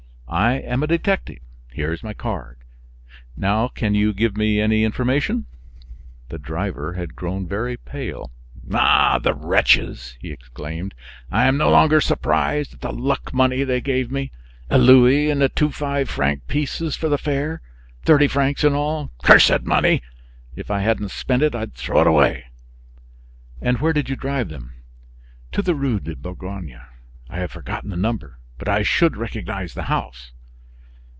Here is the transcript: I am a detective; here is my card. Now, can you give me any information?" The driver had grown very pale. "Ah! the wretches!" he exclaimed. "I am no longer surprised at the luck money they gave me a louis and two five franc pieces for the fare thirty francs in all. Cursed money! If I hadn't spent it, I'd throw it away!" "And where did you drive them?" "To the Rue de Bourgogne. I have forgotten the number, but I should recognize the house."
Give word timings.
I 0.33 0.59
am 0.59 0.81
a 0.81 0.87
detective; 0.87 1.39
here 1.73 1.91
is 1.91 2.03
my 2.03 2.13
card. 2.13 2.59
Now, 3.35 3.67
can 3.67 3.95
you 3.95 4.13
give 4.13 4.37
me 4.37 4.61
any 4.61 4.85
information?" 4.85 5.45
The 6.29 6.39
driver 6.39 6.93
had 6.93 7.17
grown 7.17 7.45
very 7.49 7.75
pale. 7.75 8.31
"Ah! 8.73 9.19
the 9.19 9.33
wretches!" 9.33 10.15
he 10.21 10.31
exclaimed. 10.31 10.93
"I 11.29 11.47
am 11.49 11.57
no 11.57 11.69
longer 11.69 11.99
surprised 11.99 12.75
at 12.75 12.79
the 12.79 12.93
luck 12.93 13.33
money 13.33 13.65
they 13.65 13.81
gave 13.81 14.09
me 14.09 14.31
a 14.69 14.77
louis 14.77 15.29
and 15.29 15.45
two 15.53 15.69
five 15.69 16.09
franc 16.09 16.47
pieces 16.47 16.95
for 16.95 17.09
the 17.09 17.17
fare 17.17 17.59
thirty 18.05 18.29
francs 18.29 18.63
in 18.63 18.73
all. 18.73 19.11
Cursed 19.23 19.63
money! 19.63 20.01
If 20.55 20.71
I 20.71 20.79
hadn't 20.79 21.11
spent 21.11 21.43
it, 21.43 21.53
I'd 21.53 21.73
throw 21.73 21.99
it 21.99 22.07
away!" 22.07 22.45
"And 23.61 23.81
where 23.81 23.91
did 23.91 24.07
you 24.07 24.15
drive 24.15 24.47
them?" 24.47 24.75
"To 25.51 25.61
the 25.61 25.75
Rue 25.75 25.99
de 25.99 26.15
Bourgogne. 26.15 26.79
I 27.29 27.37
have 27.39 27.51
forgotten 27.51 27.89
the 27.89 27.97
number, 27.97 28.37
but 28.63 28.69
I 28.69 28.83
should 28.83 29.17
recognize 29.17 29.73
the 29.73 29.83
house." 29.83 30.33